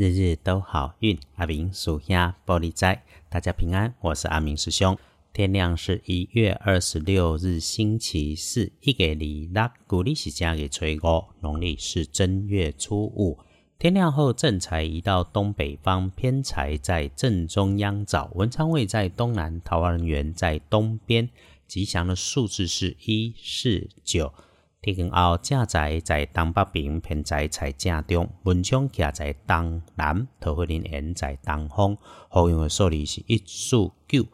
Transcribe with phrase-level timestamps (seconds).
[0.00, 4.96] 日日都好运，阿明属下玻璃斋，大家平安，我是阿明师兄。
[5.30, 13.38] 天亮是一月二十六日星期四，一给里拉古历是加给吹五，农历是正月初五。
[13.78, 21.28] 天亮后正财移到东北方，偏财在正中央找，文昌位在东南，桃花人缘在东边。
[21.68, 24.32] 吉祥的数字是一四九。
[24.82, 31.98] 天光后，正在在东北边，偏在在正中，文昌徛在东南，桃花人缘在东方。
[32.30, 33.76] 好用的数字是一、四、
[34.08, 34.26] 九。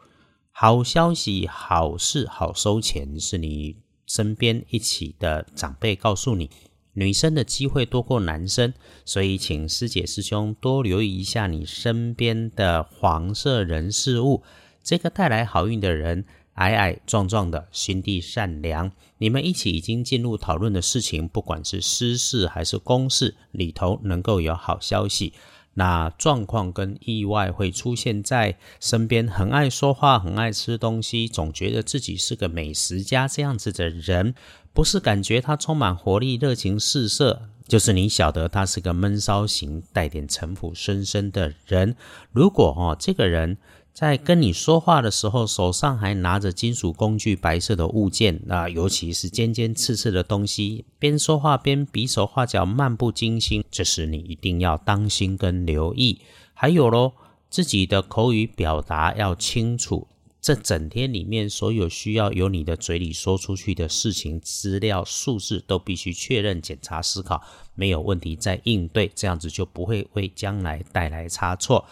[0.51, 3.75] 好消息、好事、好收钱，是你
[4.05, 6.49] 身边一起的长辈告诉你，
[6.93, 8.73] 女生的机会多过男生，
[9.03, 14.43] 所以请师姐师兄多留意一下你身边的黄色人事物。
[14.81, 16.23] 这个带来好运的人。
[16.57, 18.91] 矮矮壮壮的，心地善良。
[19.19, 25.33] 你们一起已经进入讨论的事情，不管是私事还是公事，里头能够有好消息。
[25.75, 34.33] 那状况跟意外会出现在身边，很爱说话，很爱吃东西，总觉得自己是个美食家这样子的人，
[34.73, 41.95] 不是感觉他充满活力、热情四射，就是你晓得他是个闷骚型、带点城府深深的人。
[42.31, 43.57] 如果哦，这个人。
[43.97, 56.21] 在跟你说话的时候，手上还拿着金属工具、白色的物件，那尤其是尖尖刺刺的东西，边说话边比手画脚、漫不经心，这时你一定要当心跟留意。
[56.53, 57.13] 还有喽，
[57.49, 60.07] 自己的口语表达要清楚，
[60.39, 67.41] 这整天里面所有需要由你的嘴里说出去的事情、资料、数字，都必须确认、检查、思考，
[67.73, 71.83] 没有问题再应对，这样子就不会为将来带来差错。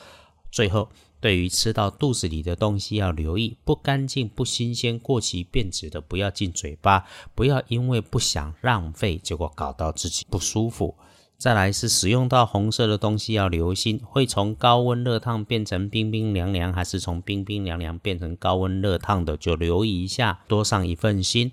[0.52, 0.88] 最后。
[1.26, 10.94] 对于吃到肚子里的东西要留意，不干净、不新鲜、过期变质的不要进嘴巴，不要因为不想浪费，结果搞到自己不舒服。
[11.36, 21.52] 再来是使用到红色的东西要留心，会从高温热烫变成冰冰凉凉，还是从冰冰凉凉变成高温热烫的，就留意一下，多上一份心。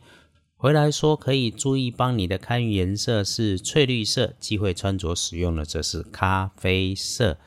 [0.58, 7.38] 回来说可以注意帮你的看运颜色是翠绿色，忌讳穿着使用的则是咖啡色。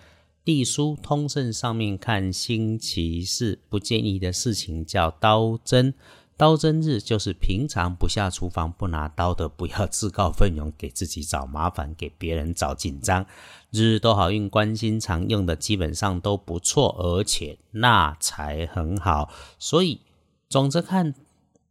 [0.46, 5.96] 地书通胜上面看星期四不建议的事情叫刀针，
[6.38, 13.26] 刀针日就是平常不下厨房不拿刀的，不要自告奋勇给自己找麻烦，给别人找紧张。
[13.72, 19.32] 日日都好运，关心常用的基本上都不错，而且纳财很好。
[19.58, 20.02] 所以
[20.48, 21.16] 总之看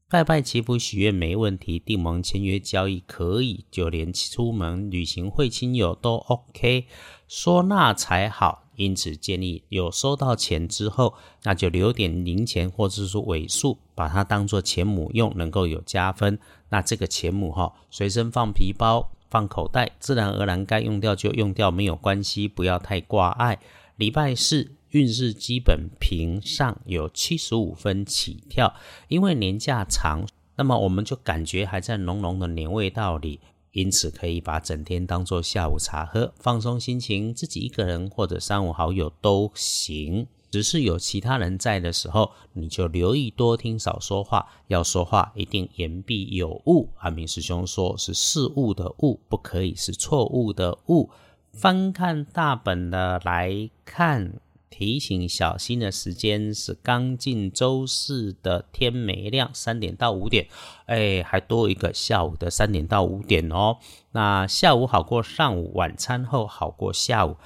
[0.09, 6.89] 拜拜祈福许愿没问题，订盟签约交易可以，就连出门旅行会亲友都 OK。
[7.29, 8.64] 说那才好。
[8.77, 16.39] 因此，建议有收到钱之后，那就留点零钱或者是说尾数，把它当做钱母用，能够有加分。
[16.69, 23.61] 那这个钱母哈，随身放皮包、放口袋，自然而然该用掉就用掉，没有关系，不要太挂碍。
[23.97, 28.75] 礼拜四运势基本平上，有七十五分起跳，
[29.09, 30.27] 因为年假长，
[30.57, 33.41] 那么我们就感觉还在浓浓的年味道里。
[33.75, 40.27] 因此，可以把整天当做下午茶喝，放松心情，自己一个人或者三五好友都行。
[40.49, 44.47] 只是有其他人在的时候，你就留意多听少说话。
[44.69, 46.89] 要说话，一定言必有误。
[46.99, 51.11] 阿明师兄说是事物的物，不可以是错误的误。
[51.53, 54.41] 翻看大本的来看。
[54.77, 60.49] 提醒小心的时间是刚进周四的天没亮，三点到五点，
[60.87, 63.77] 哎，还多一个下午的三点到五点哦。
[64.11, 67.37] 那下午好过上午，晚餐后好过下午。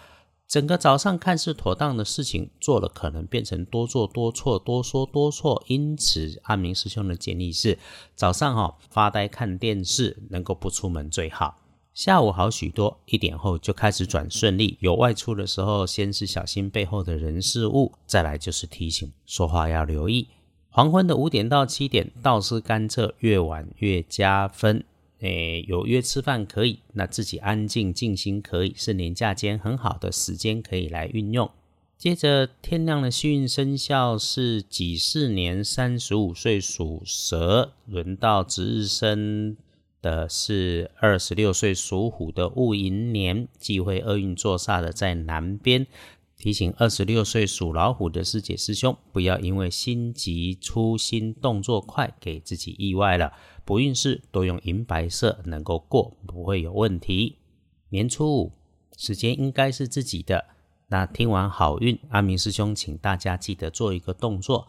[0.47, 5.63] 整个早上看似妥当的事情做了，可能变成多做多错，多说多错。
[5.67, 7.79] 因此，阿明师兄的建议是，
[8.15, 11.59] 早上哈发呆看电视，能够不出门最好。
[11.99, 14.79] 下午好许多，一点后就开始转顺利。
[14.79, 20.29] 有外出的时候，先是小心背后的人事物，再来就是提醒说话要留意。
[20.69, 24.85] 黄昏的五点到七点倒是甘蔗，越晚越加分。
[25.23, 31.51] 诶，有约吃饭可以，那自己安静静心可以，是年假间很好的时间可以来运用。
[31.97, 39.57] 接着天亮的幸运生肖是己巳年三十五岁属蛇，轮到值日生。
[40.01, 45.87] 的是二十六岁属虎的戊寅年，忌讳厄运坐煞的在南边。
[46.37, 53.33] 提醒二十六岁属老虎的师姐师兄，不要因为心急、粗心、动作快，给自己意外了。
[53.65, 57.39] 不运势多用银白色，能够过，不会有问题。
[57.89, 58.53] 年初五
[58.97, 60.45] 时间应该是自己的。
[60.87, 64.69] 那听完好运，阿明师兄请大家记得做一个动作。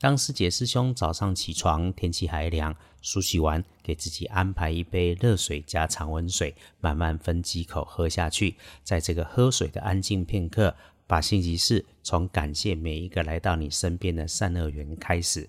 [0.00, 8.56] 当师姐师兄早上起床，天气还凉，梳洗完，给自己安排一杯热水加常温水，慢慢分几口喝下去。
[8.82, 10.74] 在这个喝水的安静片刻，
[11.06, 15.46] 把星期四从感谢每一个来到你身边的善恶缘开始。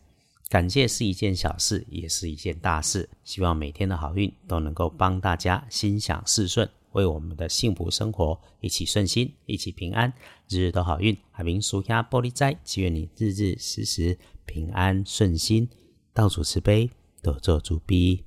[0.50, 3.10] 感谢是一件小事，也是一件大事。
[3.24, 10.12] 希望每天的好运都能够帮大家心想事顺，为我们的幸福生活一起顺心，一起平安，
[10.50, 11.18] 日日都好运。
[11.32, 14.18] 海明属下玻璃斋，祈愿你日日时时。
[14.46, 15.70] 平安顺心，
[16.14, 16.90] 道主慈悲，
[17.22, 18.26] 得做主逼。